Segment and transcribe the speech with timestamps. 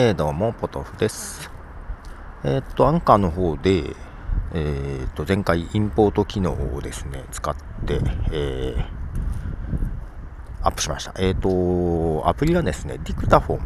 [0.00, 1.50] えー、どうも、ポトフです。
[2.44, 3.96] えー、っと、アンカーの方で、
[4.54, 8.00] えー、っと、前回インポート機能をですね、使って、
[8.30, 8.84] えー、
[10.62, 11.14] アップしました。
[11.18, 13.60] えっと、アプリはですね、ディクタフォンっ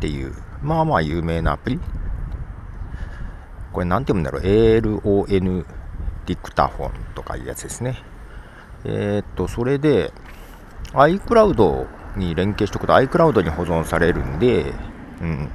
[0.00, 1.78] ていう、まあまあ有名なアプリ。
[3.72, 5.64] これなんて読むんだろう、ALON
[6.26, 8.02] ディクタフォンとかいうやつですね。
[8.84, 10.12] えっと、それで、
[10.94, 11.86] iCloud
[12.16, 14.74] に連携しておくと iCloud に保存されるんで、
[15.22, 15.48] うん、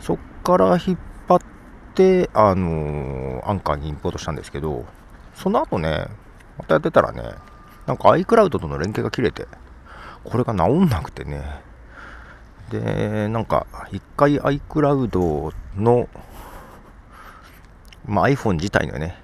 [0.00, 1.40] そっから引っ張っ
[1.94, 4.84] て、あの、アンカーにインポートしたんですけど、
[5.34, 6.06] その後ね、
[6.58, 7.22] またやってたらね、
[7.86, 9.48] なんか iCloud との連携が切れて、
[10.24, 11.42] これが治んなくてね、
[12.70, 16.08] で、なんか、一回 iCloud の、
[18.06, 19.16] まあ、iPhone 自体のね、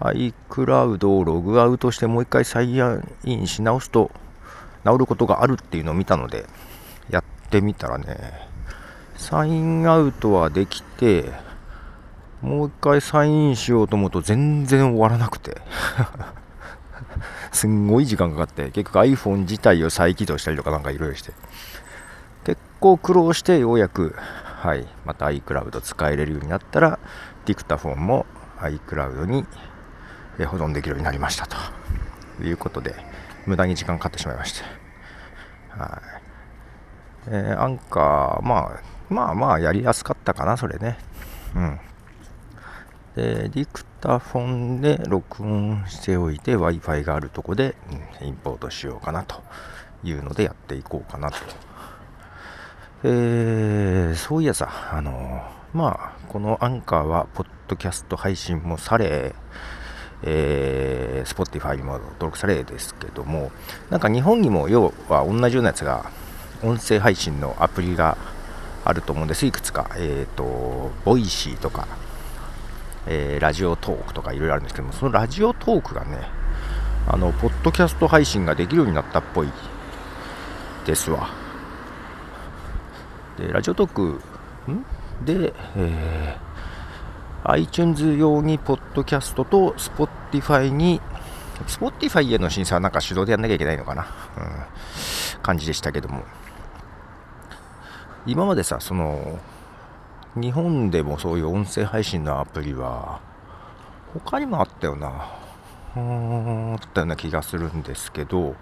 [0.00, 2.76] iCloud をログアウトしてもう一回サイ
[3.24, 4.10] インし直すと
[4.84, 6.46] 治ることがあるっていうのを見たので、
[7.10, 8.47] やってみたらね、
[9.18, 11.24] サインアウトはできて、
[12.40, 15.60] もう一回サインしようと思うと全然終わらなくて
[17.50, 21.32] すんごい時間かかって、結局 iPhone 自体を再起動したりとかなんかいろいろして、
[22.44, 27.00] 結構苦労してようやく、はい、また iCloud 使えれるようになったら、
[27.44, 28.26] ディクタフォンも
[28.60, 29.44] iCloud に
[30.46, 31.56] 保存できるようになりましたと
[32.42, 32.94] いうことで、
[33.46, 34.62] 無駄に時間かかってしまいまし
[35.76, 35.84] た。
[35.84, 36.00] はい。
[37.30, 40.98] えー、アンカー、まあ、まあまあやりやすかったかな、それね。
[41.54, 41.80] うん。
[43.16, 47.74] で、ディクタフォンで録音しておいて Wi-Fi があるとこで、
[48.20, 49.42] うん、インポートしようかなと
[50.04, 51.36] いうのでやっていこうかなと。
[53.04, 59.34] えー、そういやさ、あのまあ、このアンカーは、ポッドキャスト配信もされ、
[60.22, 63.52] えー、Spotify も登録されですけども、
[63.90, 66.10] なんか日本にも要は同じようなやつが、
[66.62, 68.16] 音声配信のアプリが
[68.88, 69.90] あると思うんです、いくつか。
[69.96, 71.86] えっ、ー、と、 Voicy とか、
[73.06, 76.22] えー、 Radiotalk とかいろいろあるんですけども、その Radiotalk がね、
[77.06, 79.48] あの、ポッドキャスト配信ができるようになったっぽい
[80.86, 81.28] ですわ。
[83.36, 84.02] で、ラジオトーク、
[84.72, 84.86] ん？
[85.22, 91.02] で、えー、iTunes 用にポッドキャストと Spotify に
[91.66, 94.06] Spotify への審査はなんか手動でやんなきゃいけないのかな、
[94.38, 96.22] うん、感じでしたけども。
[98.26, 99.38] 今までさその
[100.34, 103.20] 日本でもそういう音声配信のアプリは
[104.14, 105.30] 他にもあったよな。
[105.96, 108.54] うーんあったような気がするんですけど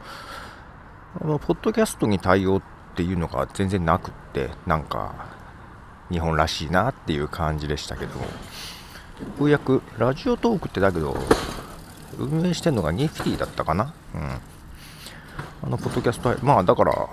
[1.19, 2.63] ポッドキャストに対応っ
[2.95, 5.27] ていうのが全然なくってなんか
[6.11, 8.27] 日本らしいなっていう感じでしたけどよ
[9.41, 11.17] うやくラジオトークってだけど
[12.19, 13.93] 運営してるのがニフティだったかな。
[14.15, 14.41] うん。
[15.63, 17.09] あのポッドキャストまあだから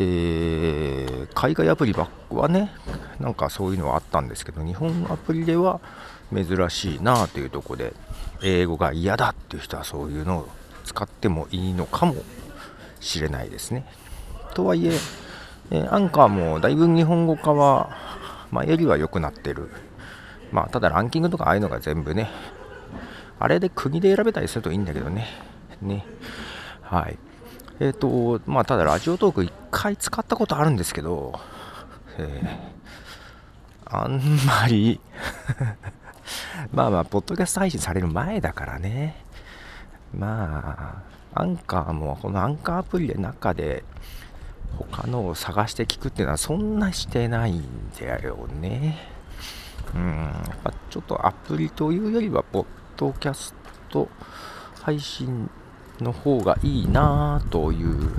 [0.00, 2.70] えー、海外アプリばっはね、
[3.18, 5.80] なんかそういうのはあったんですけど、日本アプリでは
[6.32, 7.92] 珍しいなというとこで、
[8.42, 10.48] 英語が嫌だっていう人はそういうのを
[10.84, 12.14] 使ってもいいのかも
[13.00, 13.86] しれないですね。
[14.54, 14.92] とはいえ、
[15.70, 17.90] え、アンカーもだいぶ日本語化は
[18.50, 19.70] 前よりは良くなってる。
[20.52, 22.30] まあ、ただランキングとかああいうのが全部ね、
[23.40, 25.26] あれで国で選べたりするといいんだけどね。
[25.82, 26.04] ね。
[26.82, 27.18] はい。
[27.80, 31.38] えっ、ー、と、まあ、ただラジオトーク1回使ったことあるんですけど、
[32.18, 35.00] えー、あんまり
[36.72, 39.24] まあまあ、ポッドキャスト配信される前だからね。
[40.14, 41.02] ま
[41.34, 43.84] あ、アンカーも、このアンカーアプリで中で、
[44.76, 48.98] 他のを探して聞くっていうのはそんなしてないんだよね。
[49.94, 50.16] うん、
[50.46, 52.66] やっぱちょっとアプリというよりは、ポッ
[52.96, 53.54] ドキャス
[53.88, 54.08] ト
[54.82, 55.50] 配信
[56.00, 58.10] の方がいいなという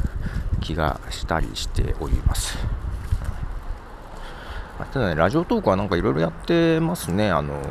[0.62, 2.58] 気がしたりしております。
[4.94, 7.30] ただね、ラジオトークはなんかいろいろやってますね。
[7.32, 7.62] あの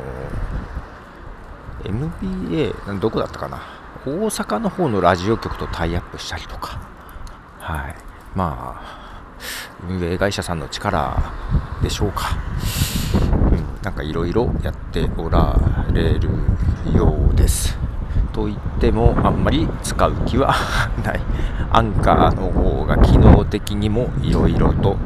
[1.83, 3.61] MBA、どこだったかな？
[4.05, 6.79] 大阪の方のラジオ局とタイアップしたりとか。
[7.59, 7.95] はい。
[8.35, 9.21] まあ、
[9.89, 11.17] 運営会社さんの力
[11.81, 12.37] でしょうか。
[13.51, 15.59] うん、なんかいろいろやっておら
[15.91, 16.29] れる
[16.93, 17.77] ようです。
[18.33, 20.53] と言ってもあんまり使う気は
[21.03, 21.19] ない。
[21.71, 24.97] アンカーの方が機能的にもいろいろと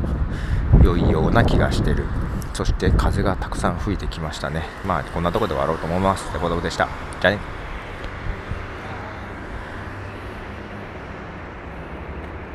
[0.83, 2.05] 良いような気がしてる。
[2.53, 4.63] そして風がたくさん吹いてきましたね。
[4.85, 6.29] まあこんなとこで終わろうと思います。
[6.29, 6.87] ってことでした。
[7.21, 7.62] じゃあね。